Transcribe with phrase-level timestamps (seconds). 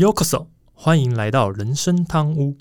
[0.00, 2.56] Yokoso，欢迎来到人生汤屋。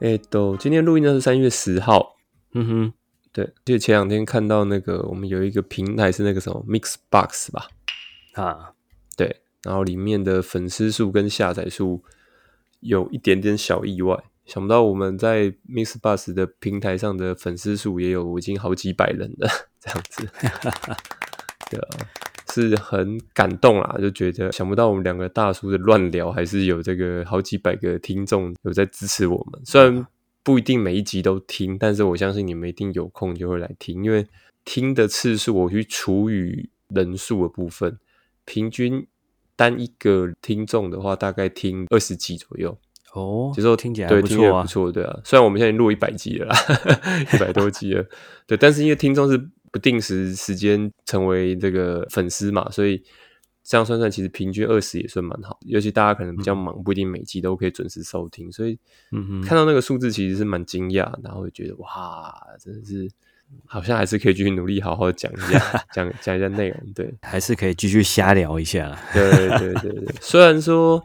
[0.00, 2.16] 哎，都今天录音呢是三月十号，
[2.54, 2.92] 嗯哼，
[3.32, 7.68] 对，就前两天看到那个我们有一个平台是那个什么 Mixbox 吧，
[8.32, 8.72] 啊，
[9.16, 12.02] 对，然后里面的粉丝数跟下载数
[12.80, 19.48] 有一点点小意外，想不到我们在 Miss Bus 的平台上的粉丝数也有已经好几百人了，
[19.78, 20.26] 这样子，
[21.70, 21.88] 对啊，
[22.50, 29.60] 是很感动啦，就觉得想不到我们两个大叔的乱聊，还是有这个好几百个听众有在支持我们。
[29.66, 30.06] 虽然
[30.42, 34.26] 不一定每一集都听，但是我相信你们一定有空就会来听，因为
[34.64, 37.98] 听的次数我去除以人数的部分，
[38.46, 39.06] 平均
[39.54, 42.78] 单一个听众的话，大概听二十集左右。
[43.14, 45.20] 哦，就说听起来对，不错啊不，错，对啊。
[45.24, 46.56] 虽然我们现在录一百集了啦，
[47.32, 48.04] 一百多集了，
[48.46, 49.38] 对，但是因为听众是
[49.70, 53.02] 不定时时间成为这个粉丝嘛，所以
[53.64, 55.58] 这样算算，其实平均二十也算蛮好。
[55.66, 58.78] 尤其大家可能比较忙，不一定每集都可以准时收听，所以
[59.12, 63.08] 嗯哼，看到那个数字其实是蛮惊讶，然后会觉得哇，真的是
[63.66, 67.14] 好像还是可以继续努力，好好讲一下， 讲讲一下内容，对。
[67.22, 68.98] 还是可以继续瞎聊一下。
[69.12, 71.02] 对对对对，虽然说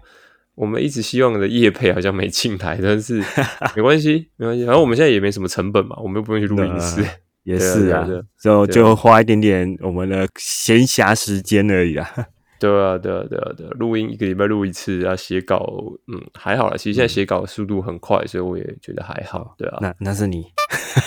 [0.55, 3.23] 我们一直希望的业配好像没进来，但是
[3.75, 4.63] 没关系，没关系。
[4.63, 7.03] 然后我们现在也没什么成本嘛，我们又不用去录音室。
[7.43, 8.07] 也是啊
[8.41, 12.09] 就就花一点点我们的闲暇时间而已啊。
[12.57, 15.67] 对啊，对啊，对啊，对啊，录音一个礼拜录一次啊，写稿
[16.07, 16.77] 嗯还好啦。
[16.77, 19.55] 其实现在写稿速度很快，所以我也觉得还好。
[19.57, 20.45] 对啊，那那是你，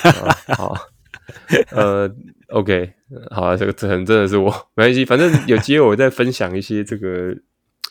[0.03, 0.77] 啊好，
[1.71, 2.07] 呃
[2.49, 2.93] ，OK，
[3.31, 7.35] 好啊，这个可能真的是我，没关系，反正有机会我再分享一些这个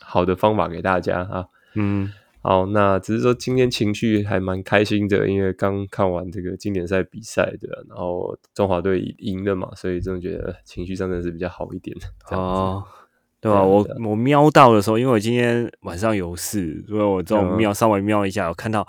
[0.00, 1.46] 好的方法给大家啊。
[1.74, 11.96] 嗯，好，那只是说今天情绪还蛮开心的，因为刚看完这个经典赛比赛的，然后中华队赢了嘛，所以真的觉得情绪上真的是比较好一点。
[12.30, 12.84] 哦，
[13.40, 18.86] 对吧、啊我我瞄到的时候，因为我今天晚上有事，所以我这种嗯瞄稍微瞄一下，我看到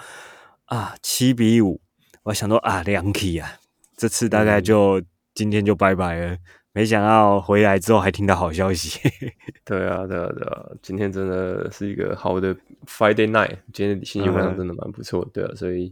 [0.65, 1.81] 啊七比五，
[2.23, 3.59] 我想说啊两 k 啊，
[3.97, 5.01] 这次大概嗯就、
[5.33, 6.37] 今天就拜拜了。
[6.77, 8.99] 没想到回来之后还听到好消息，
[9.65, 12.55] 对啊，对啊，对啊，今天真的是一个好的
[12.85, 15.91] Friday night，今天心情晚上真的蛮不错的，对啊，所以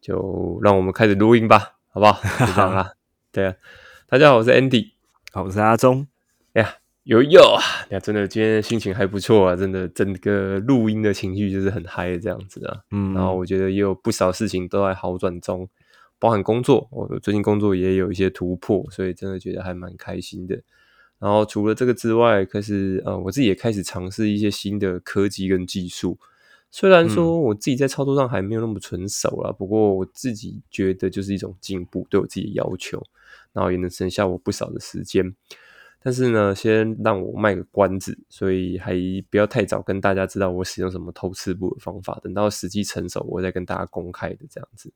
[0.00, 2.20] 就让我们开始录音吧，好不好？
[2.44, 2.94] 就这样啦，
[3.30, 3.54] 对啊，
[4.08, 4.90] 大家好，我是 Andy。
[5.30, 6.08] 好，我是阿忠。
[6.54, 6.74] 哎呀，
[7.04, 7.62] 有有啊！
[7.90, 12.78] 呀，真的今天心情还不错啊，真的整个录音的情绪就是很嗨这样子啊。
[12.90, 15.68] 嗯，然后我觉得也有不少事情都在好转中，
[16.18, 20.60] 包含工作，我最近工作也有一些突破，所以真的觉得还蛮开心的。
[21.18, 26.18] 然后除了这个之外，可是呃，我自己也开始尝试一些新的科技跟技术。
[26.70, 33.02] 虽然说我自己在操作上还没有那么纯熟啦，不过我自己觉得就是一种进步，对我自己的要求，
[33.52, 35.34] 然后也能省下我不少的时间。
[36.00, 38.94] 但是呢，先让我卖个关子，所以还
[39.30, 44.92] 不要太早跟大家知道我使用什么偷吃步的方法，等到时机成熟，我再跟大家公开的这样子。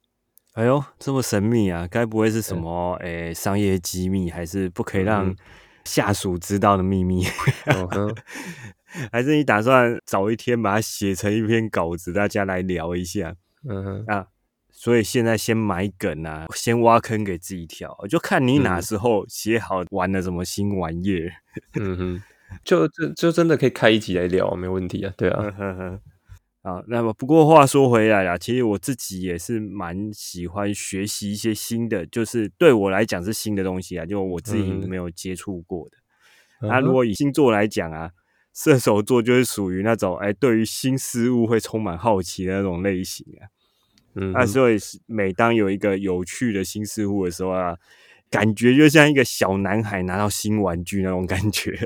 [0.55, 1.89] 哎呦，这么神秘啊！
[1.91, 5.37] 该不会是什么诶、商业机密，还是不可以让嗯
[5.85, 7.25] 下属知道的秘密？
[7.67, 8.15] 嗯，
[9.11, 13.35] 还是你打算早一天把它写成一篇稿子，大家来聊一下
[13.67, 14.27] 嗯哼，啊？
[14.71, 21.33] 所以现在先埋梗啊，先挖坑给自己跳，就看你哪嗯时候写好玩了什么新玩意儿。
[21.81, 22.23] 嗯哼，
[22.63, 25.15] 就就就真的可以开一集来聊，没问题啊。
[25.17, 26.01] 对啊，呵呵。
[26.65, 35.97] 好，那么不过话说回来啦，其实我自己也是蛮喜欢学习一些新的，就是对我来讲是新的东西啊，就我自己嗯没有接触过的。
[36.61, 38.13] 嗯啊，如果以星座来讲啊，
[38.55, 43.43] 射手座就是属于那种哎，对于新事物会充满好奇的那种类型啊。
[43.43, 43.51] 啊，
[44.15, 47.77] 嗯哼，所以是每当有一个有趣的新事物的时候啊，
[48.31, 51.77] 感觉就像一个小男孩拿到新玩具那种感觉，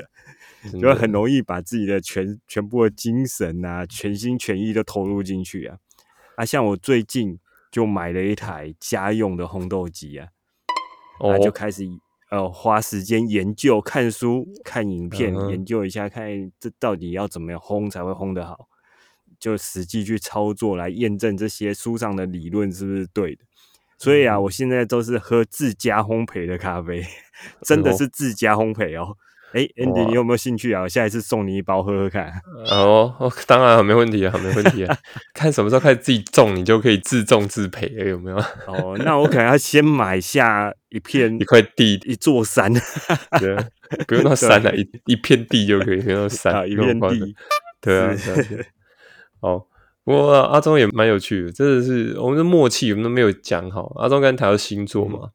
[0.73, 5.77] 就会很容易把自己的全全部的精神啊、全心全意都投入进去啊。
[6.35, 7.39] 啊，像我最近
[7.71, 10.27] 就买了一台家用的烘豆机啊，
[11.19, 11.83] 那，哦就开始
[12.29, 18.67] 呃花时间研究、看书、看影片，嗯研究一下看这到底要怎么样烘才会烘得好，
[19.39, 23.43] 就实际去操作来验证这些书上的理论是不是对的。
[23.97, 27.03] 所以嗯啊，我现在都是喝自家烘焙的咖啡，
[27.65, 29.17] 真的是自家烘焙哦。
[29.53, 30.81] 哎，Andy，你有没有兴趣啊？
[30.81, 32.29] 我下一次送你一包喝喝看。
[32.69, 34.97] 哦哦，当然没问题啊，没问题啊。
[35.33, 38.37] 看什么时候开始自己种，你就可以自种自培了，有没有？
[38.67, 42.71] 哦，那我可能要先买下一片 一块地，一座山，
[43.39, 43.65] 对啊，
[44.07, 47.35] 不用到山了，一一片地就可以，不用到山，啊，一片地。
[47.79, 48.65] 对啊，对啊对啊
[49.39, 49.67] 好，
[50.03, 53.93] 不过阿忠也蛮有趣的，真的是我们的默契，我们都没有讲好。
[53.97, 55.29] 阿忠刚才谈到星座嘛，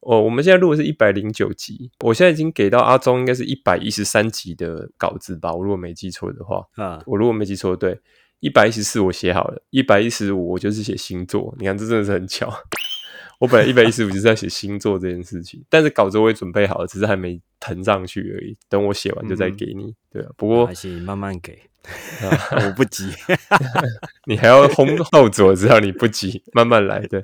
[0.00, 8.00] 哦，我们现在录的是一百零九集，我现在已经给到阿忠应该是一百一十三集的稿子吧，我如果没记错的话，啊，我如果没记错，对，
[8.40, 12.50] 一百一十四我写好了，一百一十五我就是写星座，你看这真的是很巧。
[13.40, 18.54] 我本来一百一十五就是在写星座这件事情，但是稿子我也准备好了，只是还没腾上去而已。
[18.68, 20.28] 等我写完就再给你，对啊。
[20.36, 21.58] 不过还是慢慢给，
[22.22, 23.10] 我不急。
[24.26, 27.00] 你还要烘 后子，我知道你不急，慢慢来。
[27.06, 27.22] 对，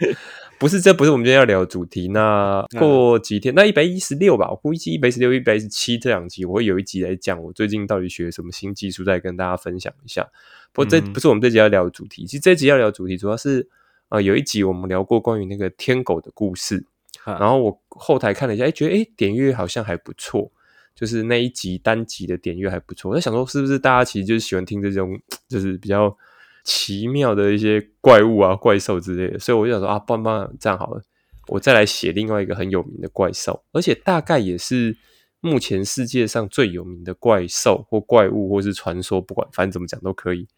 [0.59, 2.09] 不是，这不是我们今天要聊的主题。
[2.09, 10.27] 那过几天，那一百一十六吧，我估计一百一十六、一百一十七这两集，我会有一集来讲我最近到底学什么新技术，再跟大家分享一下。
[10.73, 13.69] 不过这不是我们这集要聊的主题，其实这集要聊主题主要是。
[14.09, 16.87] 啊，有一集我们聊过关于那个天狗的故事，
[17.25, 20.53] 然后我后台看了一下，哎，觉得哎点阅好像还不错，
[20.97, 23.11] 就是那一集单集的点阅还不错。
[23.11, 25.17] 我在想说，是不是大家其实就是喜欢听这种
[25.47, 26.17] 就是比较
[26.65, 29.39] 奇妙的一些怪物啊、怪兽之类的？
[29.39, 31.03] 所以我就想说啊，帮帮这样好了，
[31.49, 34.97] 我再来写另外一个很有名的怪兽，而且大概也是
[35.41, 40.49] 目前世界上最有名的怪兽或怪物或是传说，不管反正怎么讲都可以，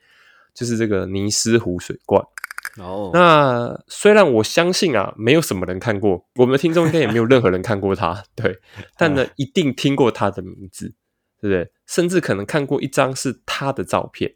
[0.55, 2.23] 就是这个尼斯湖水怪。
[2.79, 8.59] 哦，那虽然我相信啊，没有什么人看过，我们的听众应该也没有任何人看过他， 对，
[8.97, 10.95] 但呢，一定听过他的名字，
[11.41, 11.71] 对不对？
[11.87, 14.35] 甚至可能看过一张是他的照片。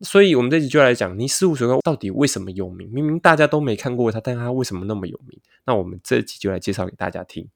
[0.00, 2.88] 所以，我们这集就来讲尼斯湖水怪到底为什么有名？
[2.92, 5.40] 明明大家都没看过他，但他为什么那么有名？
[5.66, 7.48] 那我们这集就来介绍给大家听。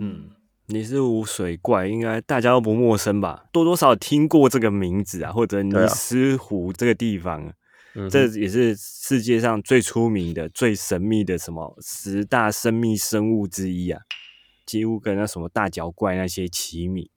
[0.00, 0.30] 嗯，
[0.66, 3.46] 尼斯湖水怪应该大家都不陌生吧？
[3.52, 7.52] 多多少听过这个名字啊，或者尼斯湖这个地方。
[8.10, 14.00] 这也是世界上最出名的、最神秘的什么十大神秘生物之一啊，
[14.64, 17.08] 几乎跟那什么大脚怪那些齐名。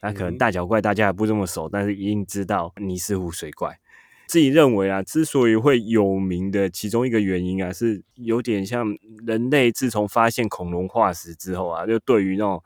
[0.00, 3.78] 那可能大脚怪大家还不这么熟，但是一定知道尼斯湖水怪。
[4.26, 8.86] 自己认为啊，之所以会有名的其中一个原因啊，是有点像
[9.26, 12.62] 人类自从发现恐龙化石之后啊，就对于那种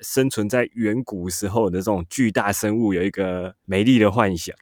[0.00, 4.54] 生存在远古时候的这种巨大生物有一个美丽的幻想。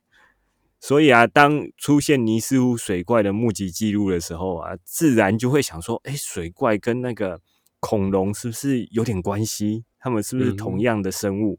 [0.79, 7.41] 所以啊，当出现尼斯湖水怪的目击记录的时候啊，自然就会想说：，哎，水怪跟那个
[7.81, 9.85] 恐龙是不是有点关系？
[9.99, 11.59] 他们是不是同样的生物？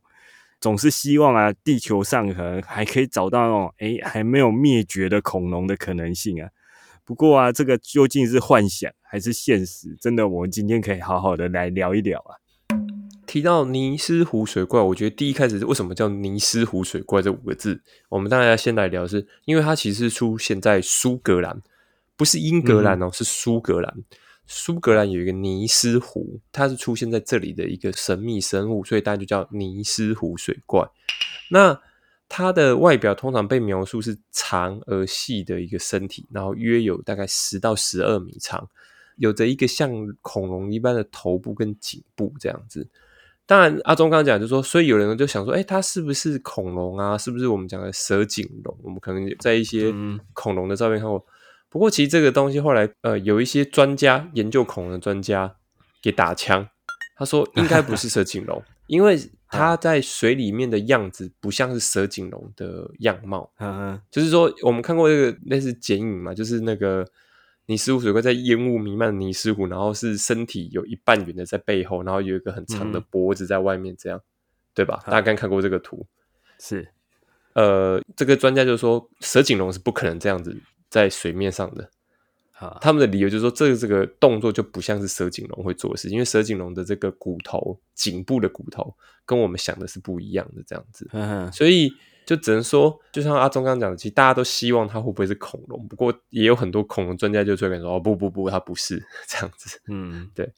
[0.62, 6.50] 总是希望啊，地球上可能还可以找到那种哎还没有灭绝的恐龙的可能性啊。
[7.04, 9.96] 不过啊，这个究竟是幻想还是现实？
[10.00, 12.36] 真的，我们今天可以好好的来聊一聊啊。
[13.28, 21.62] 提到尼斯湖水怪，我觉得第一开始为什么叫尼斯湖水怪这五个字，我们当然要先来聊，是因为它其实出现在苏格兰，
[22.16, 23.94] 不是英格兰哦，是苏格兰。
[24.50, 30.90] 苏格兰有一个尼斯湖，它是出现在这里的一个神秘生物，所以大家就叫尼斯湖水怪。
[31.52, 31.78] 那
[32.30, 38.70] 它的外表通常被描述是长而细的一个身体，然后约有大概十到十二米长，
[39.18, 39.92] 有着一个像
[40.22, 42.88] 恐龙一般的头部跟颈部这样子。
[43.48, 47.18] 当然，阿忠刚刚讲，就说，所以有人就想说，哎，它是不是恐龙啊？
[47.18, 48.78] 是不是我们讲的蛇颈龙？
[48.84, 49.94] 我们可能在一些
[50.34, 51.26] 恐龙的照片看过。
[51.70, 55.56] 不过，其实这个东西后来，呃，有一些专家研究恐龙的专家
[56.02, 56.68] 给打枪，
[57.16, 59.18] 他说 应该不是蛇颈龙，因为
[59.48, 63.50] 它在水里面的样子不像是蛇颈龙的样貌。
[63.60, 67.08] 嗯，就是说，我们看过这个类似剪影嘛，就是那个。
[67.68, 74.20] 尼斯湖水怪在烟雾弥漫的尼斯湖，然后是身体有一半圆的在背后，然后有一个很长的脖子在外面，这样
[74.74, 75.04] 对吧？
[75.06, 76.06] 大家刚看过这个图，
[76.60, 76.88] 是
[77.54, 80.58] 呃，这个专家就说蛇颈龙是不可能这样子
[80.90, 81.90] 在水面上的。
[82.82, 91.10] 他们的理由就是说，这个这个动作就不像是蛇颈龙会做的事，因为蛇颈龙的这个骨头颈部的骨头跟我们想的是不一样的，这样子，
[91.52, 91.92] 所以。
[92.28, 95.88] 就只能说，就像阿忠刚刚讲的，其实大家都希望它会不会是恐龙。
[95.88, 100.52] 不过也有很多恐龙专家就出来说：“哦，不不不，它不是 这样子。”嗯， 对。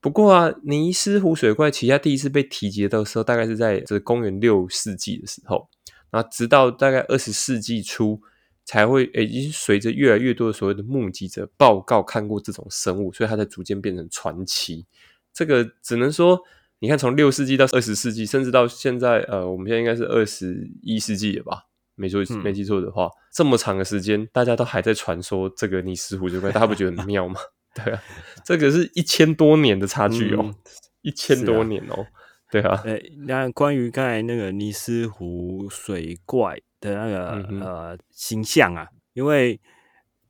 [0.00, 5.68] 不过啊，尼斯湖水怪其实它第一次被提及的时候，大概是在这公元六世纪的时候。
[6.10, 8.20] 然后直到大概二十世纪初，
[8.64, 14.84] 才会诶，已经随着越来越多的所谓的目击者报告看过这种生物，所以它才逐渐变成传奇。
[15.32, 16.42] 这个只能说。
[16.80, 21.64] 你看，从六世纪到二十世纪，甚至到现在，呃，我们现在应该是二十一世纪了吧？
[21.96, 27.40] 没错，没记错的话，这么长的时间，大家都还在传说这个尼斯湖水怪，大家不觉得很妙吗？
[27.74, 28.00] 对啊，
[28.44, 30.54] 这个是一千多年的差距哦，
[31.02, 32.06] 一千多年哦，
[32.52, 32.80] 对啊。
[32.84, 37.30] 呃，那关于刚才那个尼斯湖水怪的那个
[37.60, 39.60] 呃形象啊，因为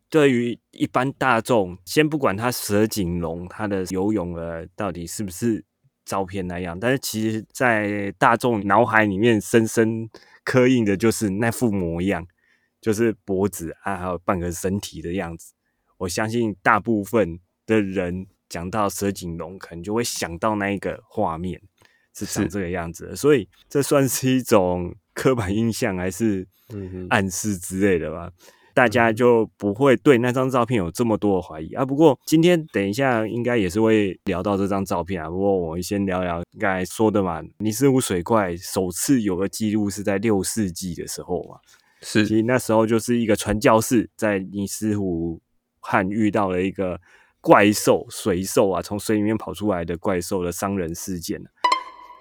[0.08, 5.62] 对于一般大众，先不管它蛇颈龙它的游泳的到底是不是。
[6.08, 10.08] 照片那样，但是其实，在大众脑海里面深深
[10.42, 12.26] 刻印的就是那副模样，
[12.80, 15.52] 就是脖子啊，还有半个身体的样子。
[15.98, 21.60] 我相信大部分的人讲到蛇颈龙，可能就会想到那一个画面
[22.14, 23.14] 是长这个样子。
[23.14, 26.48] 所以这算是一种刻板印象，还是
[27.10, 28.32] 暗示之类的吧？
[28.78, 31.84] 大家就不会对那张照片有这么多的怀疑啊。
[31.84, 35.28] 不过今天等一下应该也是会聊到这张照片啊。
[35.28, 41.56] 不过我们先聊聊刚才说的嘛，尼斯湖水怪首次有个记录是在六世纪的时候嘛。
[42.02, 45.40] 是，其实那时候就是一个传教士在尼斯湖
[45.82, 47.00] 畔遇到了一个
[47.40, 51.42] 怪兽水兽啊，从水里面跑出来的怪兽的伤人事件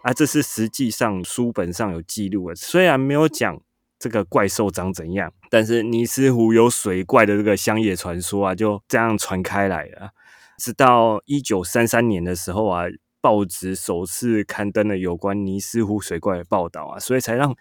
[0.01, 0.11] 啊。
[0.11, 3.61] 这是实际上书本上有记录的，虽然没有讲。
[3.99, 5.33] 这个怪兽长怎样？
[5.49, 10.11] 但是尼斯湖有水怪的这个乡野传说啊，就这样传开来了。
[10.57, 12.85] 直到一九三三年的时候啊，
[13.21, 17.55] 报纸首次刊登了有关尼斯湖水怪的报道啊，所以才让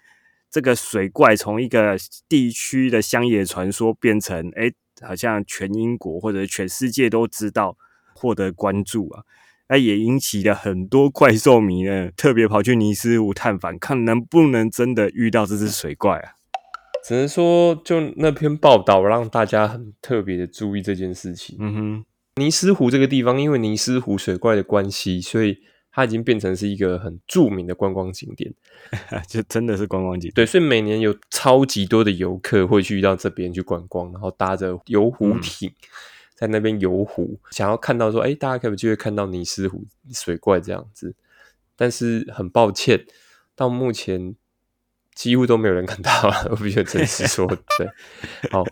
[0.50, 1.96] 这个水怪从一个
[2.28, 7.76] 地区的乡野传说变成，哎，好像全英国或者全世界都知道，
[8.14, 9.22] 获得关注啊。
[9.68, 16.32] 那也引起了很多怪兽迷呢，特别跑去尼斯湖探访，看能不能真的遇到这只水怪啊。
[17.04, 21.56] 只能说，就那篇报道让大家很特别的注意这件事情。
[21.60, 22.04] 嗯哼，
[22.42, 25.58] 尼斯湖这个地方，因为尼斯湖水怪的关系，所以
[25.92, 28.52] 它已经变成是一个很著名的观光景点，
[29.28, 30.30] 就真的是观光景。
[30.34, 35.72] 对，所以每年有超级多的游客会去到这边去观光，然后搭着游湖艇。
[36.36, 41.14] 在那边游湖，想要看到说，哎，大家可不就会看到尼斯湖水怪这样子？
[41.74, 43.06] 但是很抱歉，
[43.54, 44.36] 到目前
[45.14, 46.48] 几乎都没有人看到了。
[46.52, 47.88] 我必须诚实说，对，
[48.50, 48.62] 好。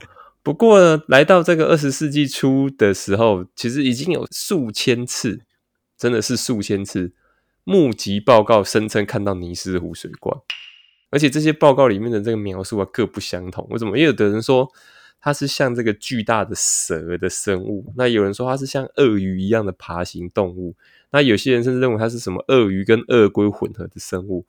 [0.43, 5.41] 不过呢，来到这个二十世纪初的时候，其实已经有数千次，
[5.97, 7.15] 真的是数千次
[7.65, 10.31] 目击报告声称看到尼斯湖水怪，
[11.09, 13.67] 而且这些报告里面的这个描述啊各不相同。
[13.71, 13.97] 为什么？
[13.97, 14.71] 因为有的人说。
[15.25, 20.77] 它是像这个巨大的蛇的生物，那有人说它是像鳄鱼一样的爬行动物，
[21.13, 24.45] 那有些人甚至认为它是什么鳄鱼跟鳄龟混合的生物。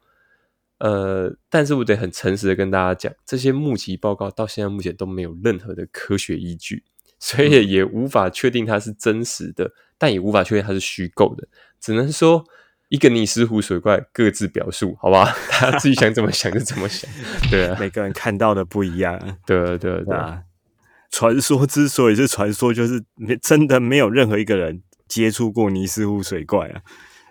[0.80, 6.84] 呃，但是我得很诚实的跟大家讲，这些目击报告到现在目前都没有任何的科学依据，
[7.20, 11.48] 所以也无法确定它是真实的，但也无法确定它是虚构的，
[11.80, 12.44] 只能说
[12.90, 15.34] 一个尼斯湖水怪各自表述，好吧？
[15.50, 17.10] 大家自己想怎么想就怎么想，
[17.50, 19.18] 对啊，每个人看到的不一样，
[19.48, 20.44] 对对对啊。
[21.16, 26.82] 传说之所以是传说，就是没真的没有任何一个人接触过尼斯湖水怪啊，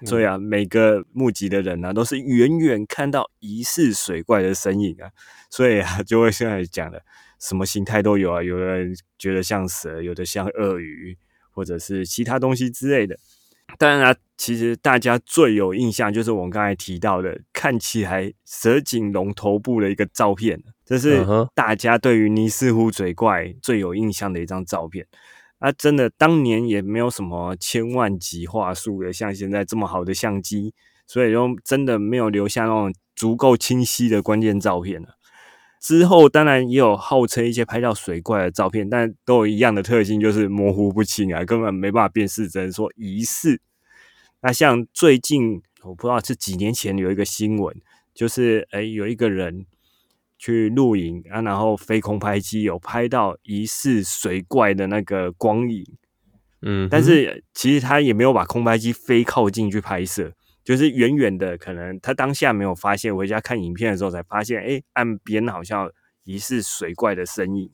[0.07, 5.11] 所以啊，每个目击的人呢，都是远远看到疑似水怪的身影啊，
[5.51, 7.03] 所以啊，就会现在讲的
[7.39, 11.19] 什么形态都有啊，有人觉得像蛇，有的像鳄鱼，
[11.51, 13.19] 或者是其他东西之类的。
[13.79, 25.07] 当然啊，其实大家最有印象就是我们刚才提到的，看起来蛇颈龙头部的一个照片，这是大家对于尼斯湖水怪最有印象的一张照片。
[25.59, 30.75] 啊，真的，当年也没有什么千万级画素的，像现在这么好的相机，
[31.07, 35.17] 所以就真的没有留下那种足够清晰的关键照片了。
[35.85, 43.61] 之后当然也有号称一些拍到水怪的照片，但都有一样的特性，就是模糊不清啊，根本没办法辨识，只能说疑似。
[44.41, 47.77] 那像最近我不知道是几年前有一个新闻，
[48.15, 49.67] 就是诶有一个人
[50.39, 55.87] 去露营啊，然后飞空拍机有拍到疑似水怪的那个光影，
[56.63, 60.33] 嗯，但是其实他也没有把空拍机飞靠近去拍摄。
[60.65, 65.91] 就是远远的，可能他当下没有发现，回家看影片的时候才发现，哎，岸边好像
[66.25, 67.71] 疑似水怪的身影。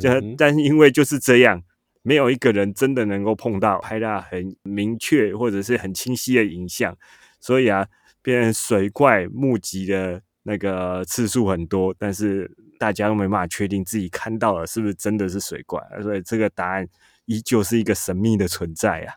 [0.00, 1.62] 这但是因为就是这样，
[2.02, 6.96] 没有一个人真的能够碰到拍到很明确或者是很清晰的影像，
[7.40, 7.86] 所以啊，
[8.22, 12.48] 变成水怪目击的那个次数很多，但是
[12.78, 16.88] 大家都没办法确定自己看到了是不是真的是水怪，所以这个答案
[17.24, 19.14] 依旧是一个神秘的存在啊！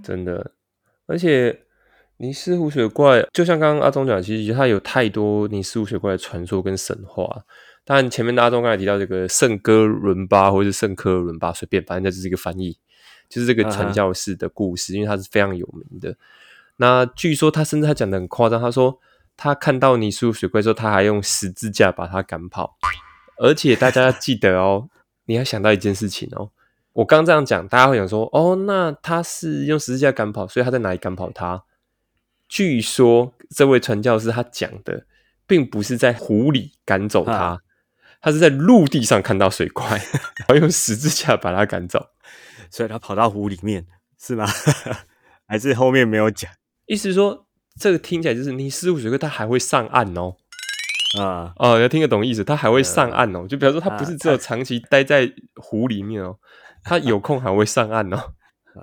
[0.00, 0.52] 真的，
[1.06, 1.63] 而且。
[2.18, 7.44] 尼斯湖水怪就像刚刚阿忠讲，其实它有太多尼斯湖水怪的传说跟神话。
[7.84, 12.78] 当然，前面阿忠刚才提到这个圣哥伦巴或者是圣科伦巴，随便，反正这是一个翻译，
[13.28, 16.16] 就是这个传教士的故事，因为他是非常有名的。
[16.76, 18.98] 那据说他甚至他讲的很夸张，他说
[19.36, 22.76] 他看到尼斯湖水怪之后，他还用十字架把他赶跑。
[23.38, 24.88] 而且大家记得哦，
[25.26, 26.50] 你要想到一件事情哦，
[26.92, 31.64] 我刚这样讲，大家会想说，哦，那他是用十字架赶跑，所以他在哪里赶跑他？
[32.48, 35.06] 据说这位传教士他讲的，
[35.46, 37.60] 并不是在湖里赶走他，
[38.20, 39.88] 他是在陆地上看到水怪，
[40.46, 42.06] 然后用十字架把他赶走，
[42.70, 43.86] 所以他跑到湖里面
[44.20, 44.46] 是吗？
[45.46, 46.50] 还是后面没有讲？
[46.86, 47.46] 意思说
[47.78, 50.36] 这个听起来就是尼斯湖水怪，他还会上岸哦。
[51.20, 53.46] 啊哦，要听得懂意思，他还会上岸哦。
[53.46, 56.36] 就比方说，他不是只有长期待在湖里面哦，
[56.82, 58.32] 他有空还会上岸哦。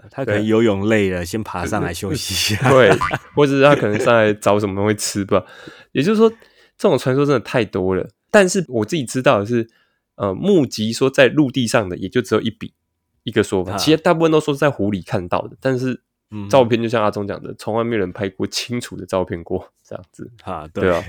[0.09, 2.69] 他可能游泳累了，先爬上来休息一下。
[2.69, 2.91] 对，
[3.35, 5.43] 或者是他可能上来找什么东西吃吧。
[5.91, 6.29] 也就是说，
[6.77, 8.07] 这种传说真的太多了。
[8.29, 9.67] 但是我自己知道的是，
[10.15, 12.73] 呃，目击说在陆地上的也就只有一笔
[13.23, 15.57] 一个说法，其实大部分都说是在湖里看到的。
[15.59, 16.01] 但是
[16.49, 21.03] 照片就像阿忠讲的，从来没有人拍过清楚的照片过，这样子啊，对啊。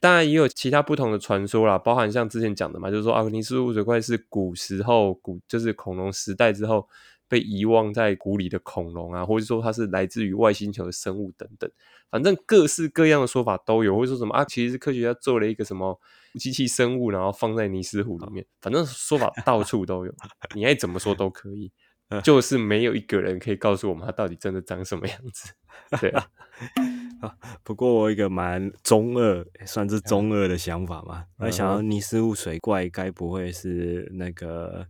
[0.00, 6.86] 当然也有其他不同的传说啦，包含像之前讲的嘛，就是说阿尼斯湖水怪是古时候古就是恐龙时代之后
[7.28, 11.70] 被遗忘在谷里的恐龙啊，或者说它是来自于外星球的生物等等，
[12.10, 16.00] 反正各式各样的说法都有，或者说什么啊，其实是科学家做了一个什么
[16.38, 20.14] 机器生物，然后放在尼斯湖里面，反正说法到处都有，
[20.54, 21.72] 你爱怎么说都可以，
[22.22, 25.52] 就是没有一个人可以告诉我们它到底真的长什么样子，
[26.00, 26.26] 对啊。
[27.64, 31.24] 不过我一个蛮中二，算是中二的想法嘛。
[31.38, 34.86] 我想要尼斯湖水怪，该不会是那个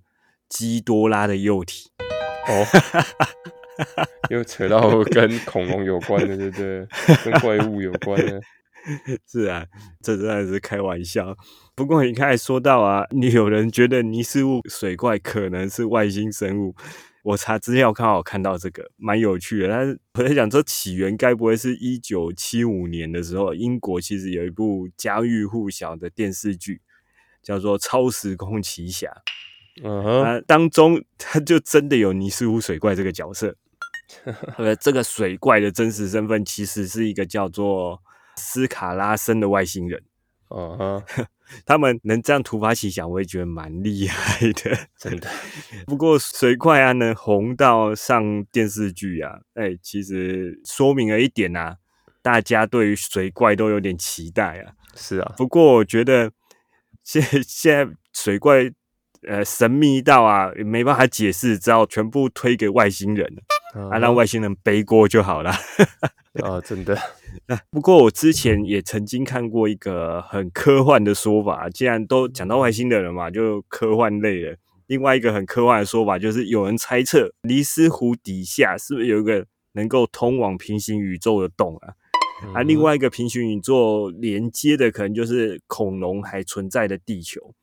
[0.49, 1.91] 基多拉的幼体？
[2.47, 2.67] 哦，
[4.31, 6.87] 又扯到跟恐龙有关的，对不对？
[7.25, 8.41] 跟怪物有关的。
[9.27, 9.65] 是啊，
[10.03, 11.35] 这真的是开玩笑。
[11.75, 16.75] 不过你刚才说到啊，你有人觉得尼斯湖水怪可能是外星生物。
[17.23, 19.69] 我查资料刚好看到这个，蛮有趣的。
[19.69, 26.83] 但是我在想，这起源该不会是一九七五年的时候，英国其实有一部家喻户晓的电视剧，
[27.43, 29.09] 叫做《超时空奇侠》。
[29.83, 33.57] 嗯哼，当中他就真的有尼斯湖水怪这个角色。
[34.59, 38.01] 呃，这个水怪的真实身份其实是一个叫做
[38.37, 40.03] 斯卡拉森的外星人。
[40.51, 41.03] 嗯哼。
[41.67, 45.29] 他们能这样突发奇想，我也觉得蛮厉害的，真的。
[45.87, 51.77] 不过水怪啊，能红到上电视剧啊，哎，其实说明了一点啊，
[52.23, 54.73] 大家对于水怪都有点期待啊。
[54.97, 56.33] 是啊，不过我觉得
[57.03, 58.73] 现现在水怪
[59.27, 63.27] 呃神秘到啊，没办法解释，只好全部推给外星人
[63.91, 65.51] 啊，让外星人背锅就好了。
[66.43, 66.99] 啊，真的。
[67.71, 74.57] 不过我之前也曾经看过一个很科幻的说法，既然都讲到外星的人嘛，就科幻类的。
[74.87, 81.95] 另外一个很科幻的说法，就是有人猜测尼斯湖底下是不是有一个能够通往平行宇宙的洞啊？
[82.55, 87.55] 啊，另外一个平行宇宙连接的可能就是恐龙还存在的地球，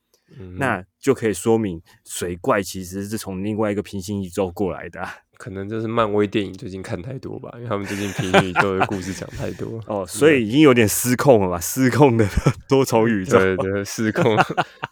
[0.57, 5.01] 那就可以说明水怪其实是从另外一个平行宇宙过来的。
[5.41, 11.59] 可能就是漫威电影最近看太多吧，因为他们最近平行宇宙的故事讲太多 哦， 所以已经有点失控了吧？
[11.59, 12.23] 失控的
[12.69, 14.37] 多重宇宙，对对，失控，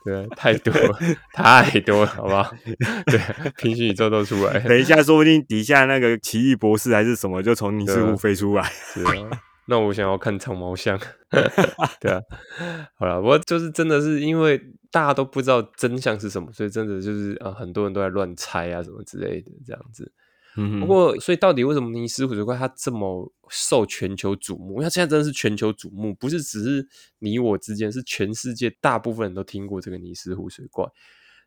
[0.03, 0.99] 对，太多了
[1.33, 2.51] 太多了，好不好？
[3.05, 3.19] 对，
[3.57, 8.63] 平行宇宙都出来，等一下，说不定底下那个奇异博士还是什么，就从尼斯湖飞出来。
[8.63, 9.29] 是啊，
[9.69, 10.99] 那我想要看长毛象
[12.01, 12.21] 对啊，
[12.97, 14.59] 好了，我就是真的是因为
[14.91, 20.11] 大家都不知道真相是什么，所以真的就是啊，很多人都在乱猜啊，什么之类的，这样子。
[20.81, 24.71] 不过，所以到底为什么尼斯湖水怪它这么受全球瞩目？
[24.71, 26.85] 因为它现在真的是全球瞩目，不是只是
[27.19, 30.85] 你我之间，是全世界大部分人都听过这个尼斯湖水怪。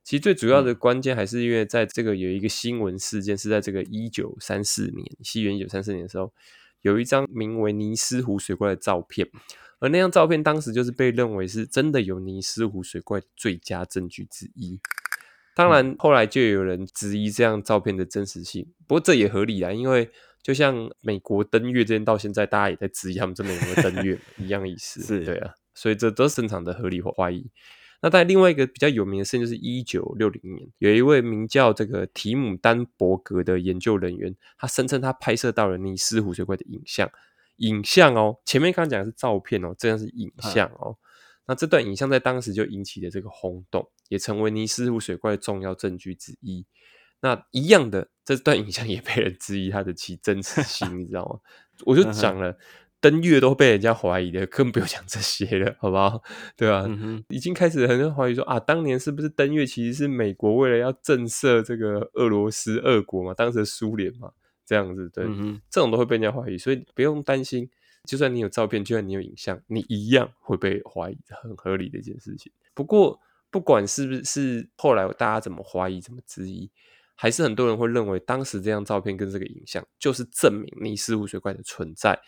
[0.03, 6.33] 其实最主要的关键还是因为在这个有一个新闻事件，是在这个一九三四年，西元一九三四年的时候，
[6.83, 9.29] 有一张名为尼斯湖水怪的照片，
[9.81, 14.79] 而那张照片当时就是被认为是真的有尼斯湖水怪的最佳证据之一。
[15.55, 18.73] 当然，后来就有人质疑这样照片的真实性。
[18.87, 20.11] 不过这也合理啊，因为
[20.43, 25.03] 就像美国登月这件，到现在大家也在质疑他们真的有没有登月一样意思。
[25.05, 27.51] 是对啊，所以这都是正常的合理怀疑。
[28.03, 37.11] 那在另外一个比较有名的事情，就是一九六零年，有一位名叫这个提姆丹伯格的研究人员，他声称他拍摄到了尼斯湖水怪的影像。
[37.59, 40.97] 影像哦，前面刚刚讲的是照片哦，这样是影像哦。
[41.47, 46.67] 那这段影像在当时就引起了这个轰动，也成为尼斯湖水怪的重要证据之一。
[47.21, 51.39] 那一样的，这段影像也被人质疑它的其真实性， 你知道吗？
[51.85, 52.57] 我就讲了，
[53.03, 56.23] 登月都被人家怀疑的，更不用讲这些了，好不好？
[56.57, 56.89] 对吧？
[57.29, 64.31] 已经开始很多人怀疑说啊，当年是不是登月其实是美国为了要震慑这个俄罗斯、俄国嘛，当时的苏联嘛，
[64.65, 65.27] 这样子，对，
[65.69, 67.69] 这种都会被人家怀疑，所以不用担心。
[68.05, 72.53] 就算你有照片，就算你有影像，你一样会被怀疑，很合理的一件事情。
[72.75, 73.19] 不过，
[73.51, 76.71] 不管是不是后来大家怎么怀疑、怎么质疑，
[77.15, 82.19] 还是很多人会认为，当时这张照片跟这个影像就是证明尼斯湖水怪的存在。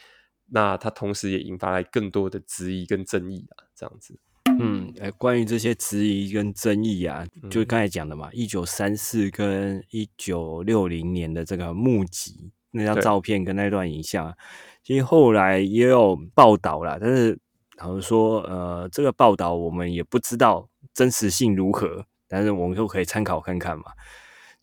[0.50, 4.18] 那它同时也引发来更多的质疑跟争议啊，这样子。
[4.60, 14.36] 嗯，哎，关于这些质疑跟争议啊，就刚才讲的嘛，一九三四跟一九六零年的这个募集那张照片跟那段影像。
[14.82, 17.38] 其实后来也有报道啦，但是
[17.78, 23.84] 好像说，呃，这个报道我们也不知道真实性如何，但是我们都可以参考看看嘛。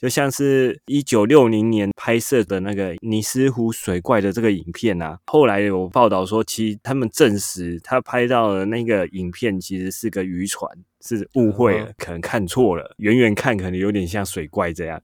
[0.01, 10.67] 就像是一九六零年拍摄的那个尼斯湖水怪的这个影片啊，后来有报道说，其实他们证实他拍到的那个影片其实是个渔船，
[11.01, 14.99] 是误会了，可能看错了，远远看可能有点像水怪这样。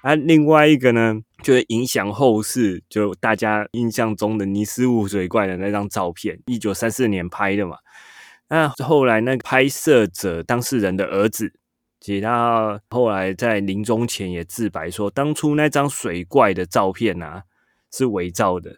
[0.00, 7.76] 啊，另外一个呢，就是影响后世，就大家印象中的尼斯湖水怪的那张照片，一九三四年拍的嘛。
[8.48, 11.52] 那后来那个拍摄者当事人的儿子。
[12.02, 17.44] 其他后来在临终前也自白说，当初那张水怪的照片啊
[17.92, 18.76] 是伪造的。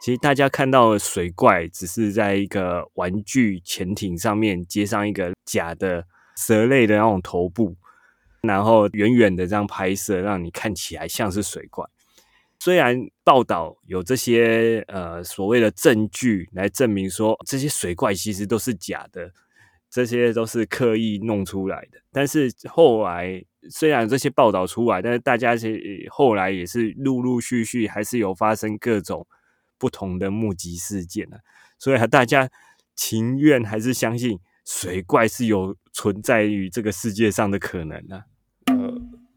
[0.00, 6.06] 其实大家看到的水怪只是在一个玩具潜艇上面接上一个假的
[6.38, 7.76] 蛇类的那种头部，
[8.40, 11.84] 然后远远的这样拍摄，让你看起来像是水怪。
[12.58, 19.30] 虽然报道有这些呃所谓的证据来证明说这些水怪其实都是假的。
[19.96, 29.26] 这些都是刻意弄出来的，但是后来虽然这些报道出来，但是大家是后来也是陆陆续续还是有发生各种
[29.78, 31.40] 不同的目击事件的，
[31.78, 32.50] 所以大家
[32.94, 38.24] 情愿还是相信水怪是有存在于这个世界上的可能呢。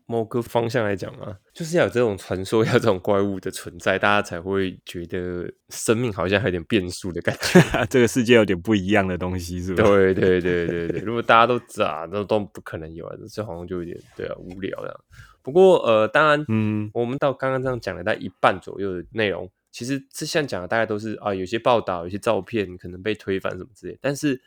[0.09, 9.83] 某个方向来讲啊，就是要有这种传说， 要这种怪物的存在，大家才会觉得生命好像有点变数的感觉， 这个世界有点不一样的东西，是吧？
[9.85, 14.99] 对对对对对，如果大家都咋都都不可能有啊，这好像就有点对啊无聊这样。
[15.43, 24.41] 不过呃，当然，嗯，我们到刚刚这样讲了大概一半左右的内容，其实这像讲的大概都是啊，有些报道、有些照片可能被推翻什么之类，但是。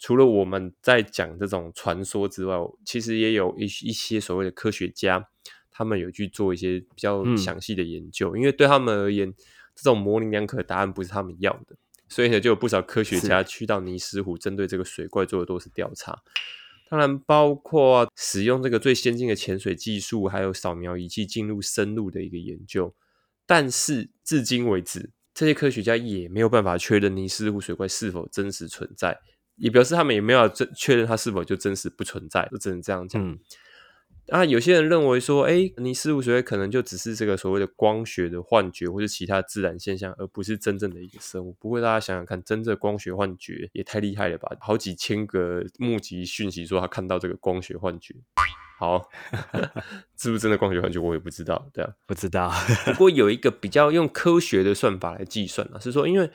[0.00, 5.28] 除了我们在讲这种传说之外，其实也有一一些所谓的科学家，
[5.70, 8.34] 他们有去做一些比较详细的研究。
[8.34, 9.30] 因为对他们而言，
[9.76, 11.76] 这种模棱两可的答案不是他们要的，
[12.08, 16.22] 所以呢，就有不少科学家去到尼斯湖，针对这个水怪做的多次调查。
[16.88, 22.94] 当然，包括使用这个最先进的潜水技术，还有扫描仪器进入深入的一个研究。
[23.46, 29.20] 但是至今为止，这些科学家也没有办法确认尼斯湖水怪是否真实存在。
[29.60, 33.38] 也表示他们也没有真确认它是否就真实不存在，就只能这样讲。
[34.28, 41.56] 啊，有些人认为说，哎，尼斯湖水怪可能就只是这个所谓的光学的幻觉，或者其他自然现象，而不是真正的一个生物。
[41.58, 44.56] 不过大家想想看，真正光学幻觉也太厉害了吧？
[44.60, 48.14] 好几千个目击讯息说他看到这个光学幻觉。
[48.78, 49.10] 好，
[50.16, 51.00] 是不是真的光学幻觉？
[51.00, 52.52] 我也不知道，对啊，不知道。
[52.86, 56.30] 不过有一个比较用科学的算法来计算啊，是说因为。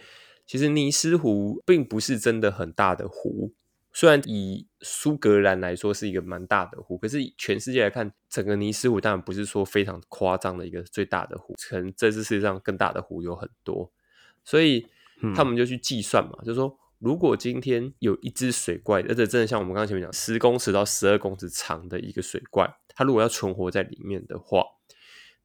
[0.46, 3.54] 其实尼斯湖并不是真的很大的湖，
[3.92, 13.92] 虽然以苏格兰来说是一个蛮大的湖，可是全世界来看，整个尼斯湖当然不是说非常夸张的一个最大的湖，可能这次世界上更大的湖有很多，
[14.44, 14.86] 所以
[15.36, 24.64] 他们就去计算嘛，就说如果今天有一只水怪，而且真的像我们刚刚前面讲，十公尺到十二公尺长的一个水怪，它如果要存活在里面的话。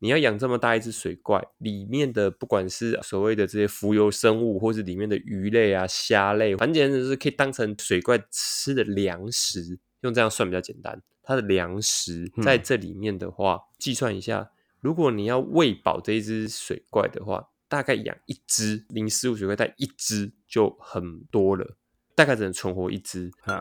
[0.01, 9.79] 你要养这么大一只水怪，里面的不管是所谓的这些浮游生物，或是里面的鱼类啊、虾类，反正简直是可以当成水怪吃的粮食。
[10.01, 21.77] 用这样算比较简单，它的粮食在这里面的话，计算一下，如果你要喂饱这一只水怪的话，大概养一只零食物水怪，带一只就很多了，
[22.15, 23.59] 大概只能存活一只啊，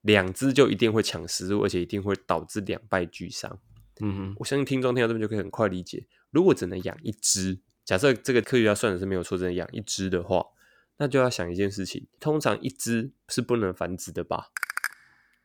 [0.00, 3.56] 两只就一定会抢食物，而且一定会导致两败俱伤。
[4.00, 6.06] 嗯哼，我相信听众听到这边就可以很快理解。
[6.30, 10.44] 如果只能养一只，假设这个科学家算的是没有错，只能养一只的话，
[10.98, 14.50] 那就要想一件事情：通常一只是不能繁殖的吧？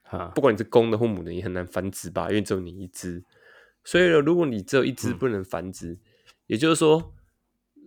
[0.03, 2.27] 啊，不管你是公的或母的，也很难繁殖吧？
[2.29, 3.23] 因为只有你一只。
[3.83, 5.97] 所以呢，如果你只有一只不能繁殖，
[6.47, 7.13] 也就是说，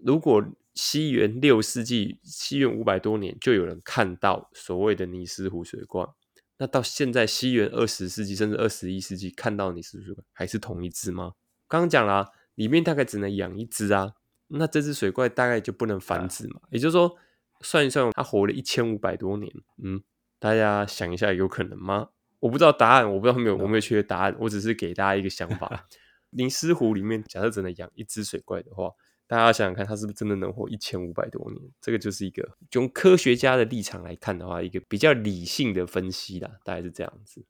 [0.02, 0.42] 如果
[0.74, 6.06] 西元六世纪、西元五百多年就有人看到所谓的尼斯湖水怪。
[6.58, 11.32] 那到现在，西元二十世纪甚至二十一世纪，看到你是不是还是同一只吗？
[11.66, 14.14] 刚刚讲了，里面大概只能养一只啊，
[14.48, 16.60] 那这只水怪大概就不能繁殖嘛？
[16.70, 17.16] 也就是说，
[17.60, 20.02] 算一算，它活了一千五百多年，嗯，
[20.38, 22.10] 大家想一下，有可能吗？
[22.38, 25.88] 我不知道答案，我不知道没有，我没有确切答案，我只是给大家一个想法。
[26.30, 28.90] 灵狮湖里面，假设只能养一只水怪的话。
[29.26, 31.62] 大家想想看，他是不是真的能活一千五百多年？
[31.80, 37.42] 这个就是一个从科学家的立场来看的话，一个比较理性的分析啦，大概是这样子。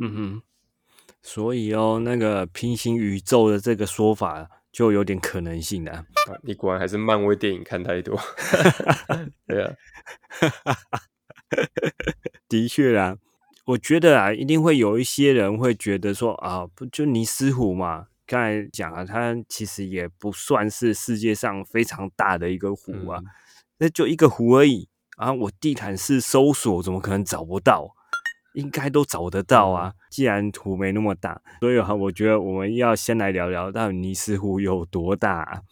[0.00, 0.42] 嗯哼，
[1.20, 6.06] 所以哦，那个平行宇宙的这个说法就有点可能性的。
[6.42, 8.18] 你果然还是漫威电影看太多。
[9.46, 9.74] 对啊，
[12.48, 13.18] 的确啊，
[13.66, 18.08] 我觉得啊，一定会有一些人会觉得说啊，不就尼斯湖嘛。
[18.26, 23.20] 刚才讲了，它其实也不算是世界上非常大的一个湖啊，
[23.78, 27.94] 那就一个湖而已啊，我地毯式搜索怎么可能找不到？
[28.54, 29.94] 应该都找得到啊！
[30.10, 35.62] 既然湖没那么大，所以哈，我觉得我们要先来聊聊到底尼斯湖有多大。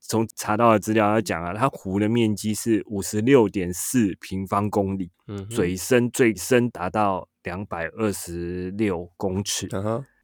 [0.00, 9.68] 从查到的资料要讲啊，它湖的面积是五十六点四平方公里，嗯，水深最深达到两百二十六公尺。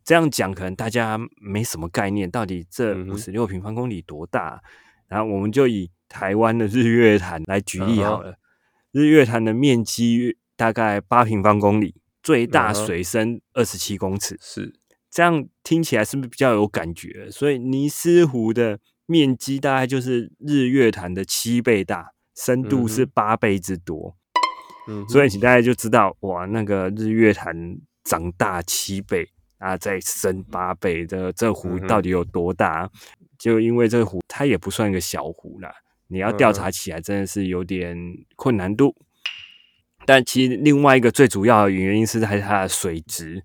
[0.06, 4.62] 这样讲可能大家没什么概念，到底这五十六平方公里多大？
[5.08, 8.38] 然后我们就以台湾的日月潭来举例好了，
[8.92, 11.96] 日月潭的面积大概八平方公里。
[12.22, 14.74] 最大水深二十七公尺，是
[15.08, 17.30] 这样听起来是不是比较有感觉？
[17.30, 24.16] 所以尼斯湖的面积大概就是日月潭的七倍大，深度是八倍之多。
[24.88, 32.90] 嗯，所以你大家就知道，哇，那个日月潭长大七倍啊，再深八倍，这这湖到底有多大？
[33.38, 35.74] 就因为这个湖它也不算一个小湖啦，
[36.08, 37.96] 你要调查起来真的是有点
[38.34, 38.94] 困难度。
[40.04, 43.42] 但其实另外一个最主要的原因是在它的水质，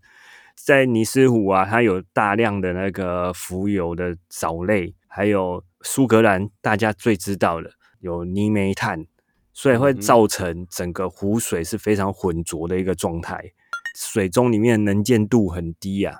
[0.56, 9.06] 在尼斯湖啊，它有大量的那个浮游的藻类，还有苏格兰大家最知道的有泥煤炭，
[9.54, 13.52] 所以会造成整个湖水是非常浑浊的一个状态，
[13.96, 16.20] 水中里面能见度很低啊，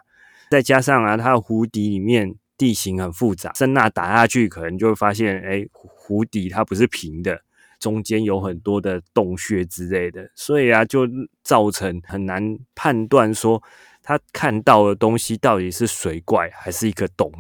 [0.50, 7.42] 再加上啊，它的湖底里面地形很复杂，声呐打下去可能就会发现，哎，湖底它不是平的。
[7.80, 11.08] 中间有很多的洞穴之类的，所以啊，就
[11.42, 13.64] 造成很难判断说
[14.04, 17.32] 他看到的东西到底是水怪还是一个洞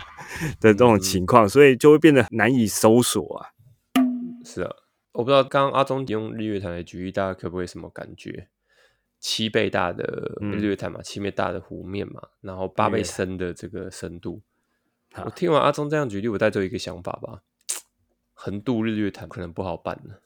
[0.60, 3.50] 的这种情况，所以就会变得难以搜索啊。
[4.46, 4.70] 是啊，
[5.12, 8.48] 我不知道刚刚阿忠用日月潭来举例，大家可不可以什么感觉？
[9.22, 10.04] 七倍大的
[10.40, 14.42] 日月潭嘛，七倍大的湖面嘛，然后八倍深的这个深度。
[15.24, 17.42] 我听完阿忠这样举例，我带走一个想法吧。
[18.34, 20.16] 横渡日月潭可能不好办呢。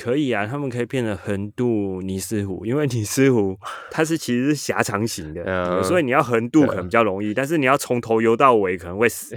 [0.00, 3.54] 可以啊，他们可以变成横渡尼斯湖，因为尼斯湖
[3.92, 9.36] 它是其实是狭长型的，所以你要横渡可能比较容易，但是你要从头游到尾可能会死，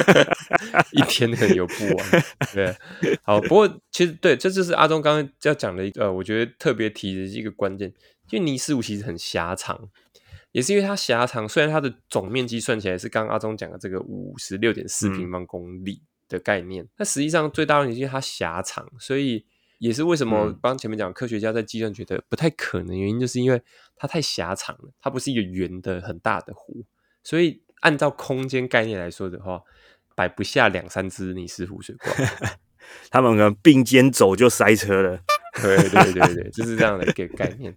[0.92, 2.24] 一天可能游不完。
[2.54, 2.74] 对，
[3.22, 7.92] 好，不过其实对，这就是阿忠刚刚要讲的一个，我觉得特别提的一个关键，
[8.26, 9.78] 就尼斯湖其实很狭长，
[10.52, 16.00] 也是因为它狭长，虽然它的总面积算起来是刚刚阿忠讲的这个五十六点四平方公里。
[16.28, 19.46] 的概念，那实际上最大问题是它狭长，所以
[19.78, 23.62] 也是为什么刚前面讲科学家在计算觉得不太可能，原因就是因为
[23.96, 26.84] 它太狭长了，它不是一个圆的很大的湖，
[27.22, 29.62] 所以按照空间概念来说的话，
[30.14, 32.10] 摆不下两三只尼斯湖水怪，
[33.10, 35.20] 他们可能并肩走就塞车了，
[35.60, 37.76] 对对对对，就是这样的一个概念。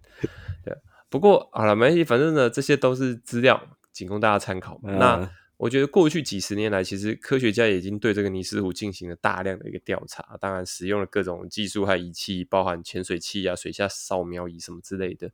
[0.64, 0.74] 对，
[1.08, 4.80] 不过好了，没关系，反正呢这些都是资料，仅供大家参考。
[4.82, 15.30] 那我觉得过去几十年来，其实科学家已经对这个尼斯湖进行了大量的一个调查，当然使用了各种技术和仪器，包含潜水器啊、水下扫描仪什么之类的。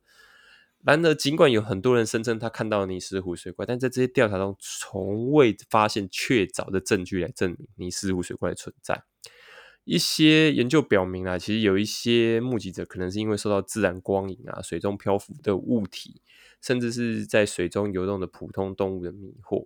[0.83, 9.01] 然而，尽管有很多人声称他看到了尼斯湖水怪，但在这些调查中，从未发现确凿的证据来证明尼斯湖水怪的存在。
[9.85, 16.21] 一些研究表明啊，其实有一些目击者可能是因为受到自然光影啊、水中漂浮的物体，
[16.61, 19.65] 甚至是在水中游动的普通动物的迷惑。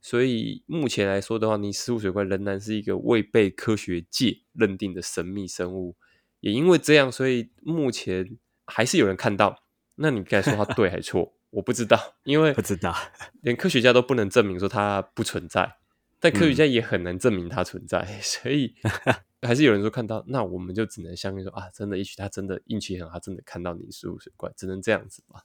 [0.00, 5.96] 所以目前来说的话，尼斯湖水怪仍然是一个未被科学界认定的神秘生物。
[6.40, 9.64] 也因为这样，所以目前还是有人看到。
[9.96, 11.34] 那你该说它对还是错？
[11.50, 12.94] 我不知道，因为不知道，
[13.42, 15.78] 连科学家都不能证明说它不存在，
[16.20, 18.06] 但科学家也很难证明它存在。
[18.22, 18.74] 所以
[19.42, 25.42] 还是有人说看到，那我们就只能相信说啊，真的，也许他真的运气很好，他真的看到尼斯湖水怪，只能这样子吧。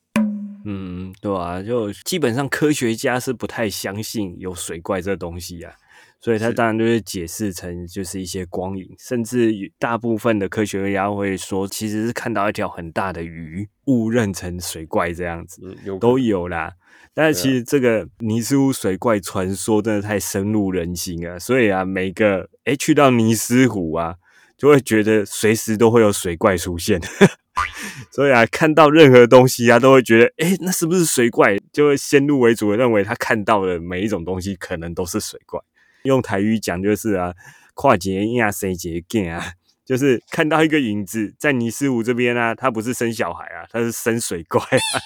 [0.65, 5.73] 嗯，对啊，就基本上科学家是不太相信有水怪这东西啊，
[6.21, 16.71] 所以他当然就是解释成就是一些光影，甚至大部分的科学家会说，其实是看到一条很大的鱼，误认成水怪这样子，有都有啦。
[17.13, 24.15] 但是其实这个尼斯湖水怪传说真的太深入人心啊，所以啊，每个诶去到尼斯湖啊，
[24.57, 26.99] 就会觉得随时都会有水怪出现。
[28.11, 31.57] 所以啊，看到任何东西啊，都会觉得，哎，那是不是水怪？
[31.71, 35.59] 就会先入为主的认为他看到的每一种东西可能都是水怪。
[36.03, 37.33] 用台语讲就是啊，
[37.75, 39.53] 跨节呀，谁节见啊，
[39.85, 44.97] 就是看到一个影子在尼斯湖这边啊，他不是生小孩啊，他是生水怪啊。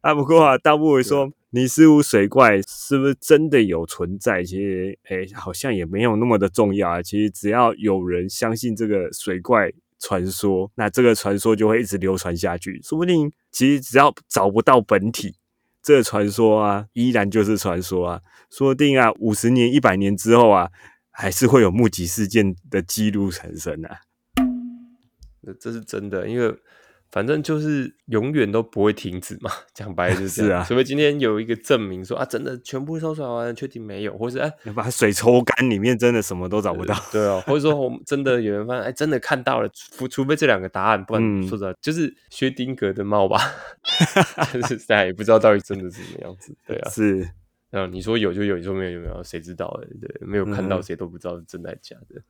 [0.00, 4.42] 啊，不过啊，倒不如说尼斯湖水怪是不是真的有存在？
[4.42, 7.02] 其实，哎，好像也没有那么的重要啊。
[7.02, 9.72] 其实只要有人相信这个水怪。
[10.00, 12.80] 传说，那这个传说就会一直流传下去。
[12.82, 15.36] 说不定，其实只要找不到本体，
[15.82, 18.20] 这个传说啊，依然就是传说啊。
[18.50, 20.70] 说不定啊，五十年、一百年之后啊，
[21.10, 24.00] 还是会有目击事件的记录产生啊。
[25.40, 26.54] 那这是真的，因为。
[27.14, 30.64] 反正就是永远都不会停止嘛， 讲白就是这样。
[30.64, 36.92] 除非今天有一个证明说啊，真的全部搜索完，确定没有，或者哎，把水抽干，里面真的什么都找不到。
[37.12, 39.70] 对啊，或者说我们真的有人发现，哎，真的看到了。
[39.72, 43.38] 除除非这两个答案，不然说实话，就是薛丁格的猫吧。
[44.66, 46.52] 是在也不知道到底真的是什么样子。
[46.66, 47.28] 对啊，是。
[47.70, 49.80] 嗯，你说有就有，你说没有就没有，谁知道？
[50.00, 52.20] 对，没有看到，谁都不知道是真的假的。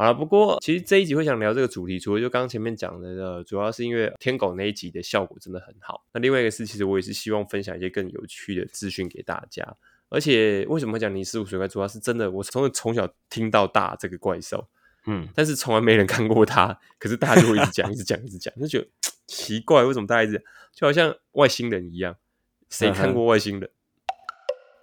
[0.00, 6.06] 好了，不过其实这一集会想聊这个主题，除了就刚刚前面讲的，呃主要是因为天狗那一集的效果真的很好。
[6.14, 9.76] 那另外一个是，其实我也是希望分享一些更有趣的资讯给大家。
[10.08, 14.66] 而且为什么会讲尼斯湖水怪，主要是真的，我从从小听到大这个怪兽，
[15.04, 18.88] 嗯，但是从来没人看过它，可是大家就会一直讲， 一直讲，一直讲，就觉得
[19.26, 22.16] 奇怪，为什么大家一直就好像外星人一样？
[22.70, 23.68] 谁看过外星人？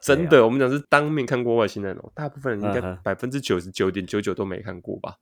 [0.08, 5.16] 真的，我们讲是当面看过外星人哦，大部分人应该百分之九十九点九九都没看过吧？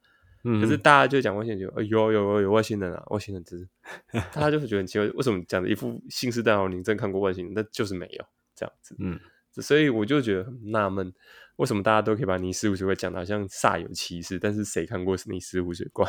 [0.43, 3.67] 嗯，可是大家就讲外星人，就有有有有外星人啊，外星人只是
[4.31, 8.95] 大家就会觉得很奇怪，为什么讲的一副信誓旦旦，你真看过外星人，那就是没有这样子。
[8.99, 9.19] 嗯，
[9.53, 11.11] 所以我就觉得很纳闷，
[11.55, 16.07] 为什么大家都可以把尼斯湖水怪讲的好像煞有其事，但是谁看过尼斯湖水怪？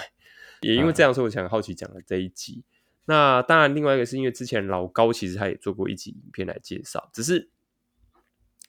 [0.60, 2.62] 也因为这样说，我想好奇讲了这一集。
[3.06, 7.48] 那当然，另外一个是因为之前老高其实他也做过一集影片来介绍，只是。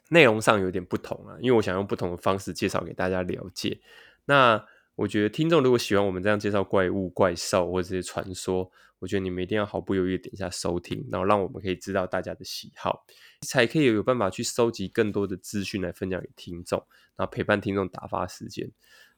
[0.10, 3.80] 内容上有点不同啊，因为我想用不同的方式介绍给大家了解。
[4.26, 4.64] 那
[4.96, 13.06] 我觉得听众如果喜欢我们这样介绍怪物、怪兽或者这些传说，我觉得你们一定要毫不犹豫点一下收听，然后让我们可以知道大家的喜好，
[13.42, 16.84] 才可以有办法去收集更多的资讯来分享给听众，
[17.16, 18.72] 然后陪伴听众打发时间。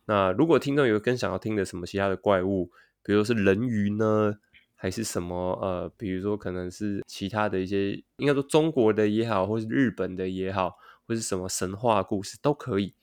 [0.05, 2.71] 那如果听众有更想要听的什么其他的怪物，
[3.03, 4.37] 比如说是人鱼呢，
[4.79, 10.77] 还是什么呃，比如说可能是其他的一些，应该说中国的也好，或是日本的也好。
[11.07, 12.93] 或是什么神话故事都可以，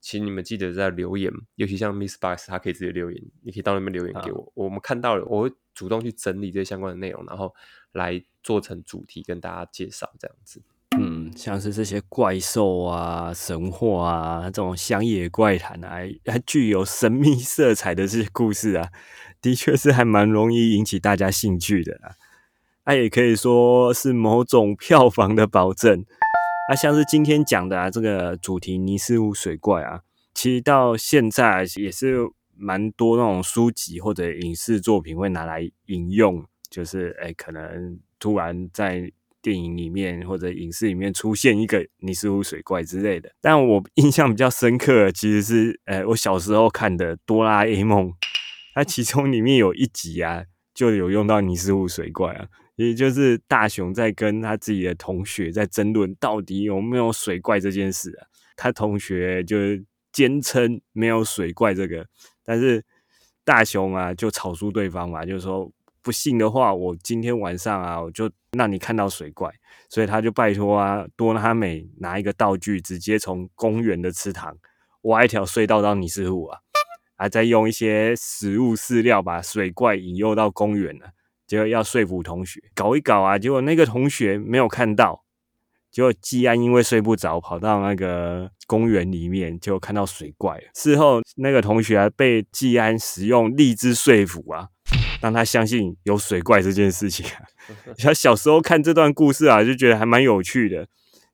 [0.00, 7.52] 请你们记得在留言，尤其像 Miss Box，他可以直接留言，你可以到那边留言给我，我们看到了，我会主动去整理这些相关的内容，然后
[7.90, 10.62] 来做成主题跟大家介绍这样子。
[10.98, 18.90] 嗯，像是这些怪兽啊、神话啊、这种乡野怪谈啊，还具有神秘色彩的这些故事啊，
[19.40, 22.14] 的确是还蛮容易引起大家兴趣的啊。
[22.86, 26.04] 那也可以说是某种票房的保证。
[26.68, 30.02] 那像是今天讲的啊，这个主题尼斯湖水怪啊，
[30.34, 32.18] 其实到现在也是
[32.56, 39.12] 蛮多那种书籍或者影视作品会拿来引用，就是哎，可能突然在
[39.46, 43.30] 电影里面或者影视里面出现一个尼斯湖水怪之类的。
[43.40, 48.08] 但我 印象比较深刻，其实是呃，我小时候看的《哆啦 A 梦》，
[48.74, 50.42] 它其中里面有一集啊，
[50.74, 52.48] 就有用到尼斯湖水怪啊。
[52.74, 59.56] 也就是大雄在跟他自己的同学在争论到底有没有水怪这件事啊，他同学就
[60.12, 62.04] 坚称没有水怪这个，
[62.44, 62.84] 但是
[63.44, 65.70] 大雄啊就吵输对方嘛，就是说
[66.06, 69.52] 不信的话，我今天晚上啊我就让你看到水怪，
[69.88, 74.56] 所以他就拜托啊多拉美拿一个道具，直接从公园的池塘
[75.02, 76.60] 挖一条隧道到尼斯湖啊，
[77.16, 81.08] 啊再用一些食物饲料把水怪引诱到公园了。
[81.44, 85.24] 结果要说服同学搞一搞啊，结果那个同学没有看到，
[85.90, 90.62] 结果季安因为睡不着，跑到那个公园里面，就看到水怪。
[90.72, 94.68] 事后那个同学被季安使用荔枝说服啊，
[95.20, 97.26] 让他相信有水怪这件事情。
[97.98, 100.86] 他小时候看这段故事啊，就觉得还蛮有趣的，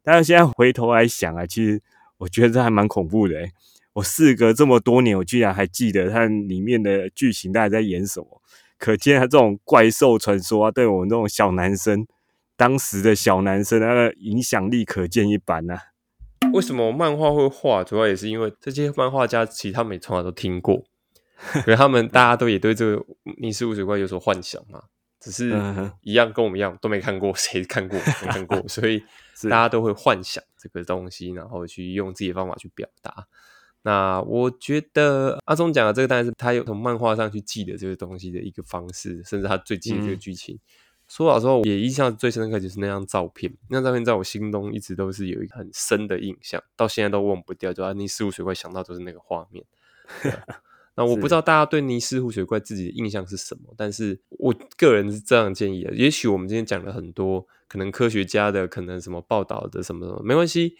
[0.02, 1.80] 但是现在回头来想啊，其实
[2.18, 3.34] 我觉得这还蛮恐怖的。
[3.94, 8.40] 我事隔这么多年，我居然还记得它里面的剧情，大家在演什么。
[8.78, 12.04] 可见他这种怪兽传说啊，对我们这种小男生，
[12.56, 15.78] 当时的小男生，他的影响力可见一斑呐。
[16.52, 17.84] 为什么漫画会画？
[17.84, 20.82] 主要也是因为这些漫画家其实他们也从来都听过，
[21.64, 23.04] 所以他们大家都也对这个
[23.38, 24.82] 尼斯湖水怪有所幻想嘛。
[25.20, 25.56] 只是
[26.00, 29.00] 一样跟我们一样都没看过，谁看过 没看过，所以
[29.48, 33.28] 大家都会幻想这个东西，然后去用自己的方法去表达。
[33.82, 40.58] 那我觉得阿忠讲的这个当然是他有从漫画上去记的这个东西的一个方式，甚至他最记的这个剧情。
[41.06, 43.52] 说老实话，我也印象最深刻就是那张照片。
[43.68, 47.72] 那张照片在我心中一直都是有一个很深的印象，到现在都忘不掉。
[47.72, 49.64] 就啊，尼斯湖水怪想到都是那个画面。
[50.94, 55.94] 那我不知道大家对尼斯湖水怪自己的印象是什么，但是我个人是这样建议的。
[55.94, 60.76] 也许我们今天讲了很多，可能科学家的，可能什么报道的什么什么，没关系。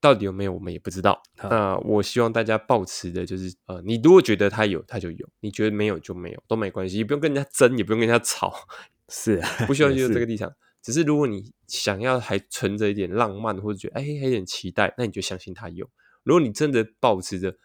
[0.00, 1.22] 到底有没有，我们也不知道。
[1.42, 8.52] 那我希望大家保持的就是，呃，你如果觉得他有，他就有；你觉得没有，就没有，都没关系，也不用跟人家争，也不用跟人家吵，
[9.08, 10.52] 是不需要 就这个立场。
[10.82, 15.88] 只是如果你想要还存着一点浪漫，或者觉得哎，还有点期待，那你就相信他有。
[16.22, 17.56] 如果你真的保持着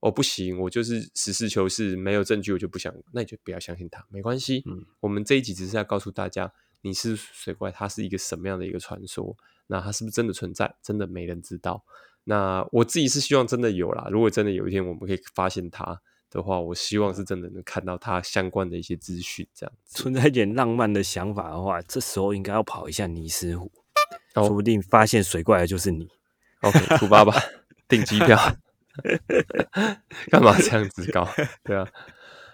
[0.00, 4.62] 哦，不行，我就是实事求是，没有证据我就不想，那你就不要相信他，没关系。
[4.66, 9.36] 嗯，我们这一集只是要告诉大家，你是水怪，它是一个什么样的一个传说？
[9.66, 10.76] 那它是不是真的存在？
[10.80, 11.82] 真的没人知道。
[12.24, 14.06] 那我自己是希望真的有啦。
[14.10, 19.46] 如果真的有一天我们可以发现它的话，我希望是真的能看到它相关的一些资讯。
[19.52, 23.72] 这样存在一点浪漫的想法的话，这时候应该要跑一下尼斯湖，
[24.34, 26.08] 说不定发现水怪的就是你。
[26.60, 27.34] OK，出发吧，
[27.88, 28.38] 订机票。
[30.30, 31.28] 干嘛这样子搞？
[31.64, 31.86] 对啊，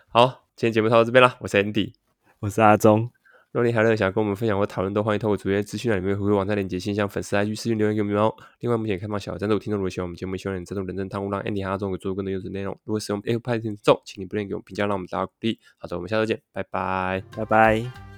[0.09, 1.37] 好，今天节目到这边了。
[1.41, 1.93] 我是 Andy，
[2.41, 3.11] 我是阿忠。
[3.53, 8.35] 如果你还有想跟我们分享或讨论，都欢迎透过主页资讯栏里面回馈网站链接，信箱粉丝 IG 私信留言给我们哦。
[8.59, 12.77] 另外，目前开放小赞助，听众如果喜欢我们节目，希望你赞助认真贪污，让 Andy 和阿忠可以做更多优质内容。
[12.83, 15.61] 如果使用 Apple Podcast 听众，请你不吝给我们评价，让我们大家鼓励。
[15.79, 18.14] 好的，我们下周见，拜拜，拜拜。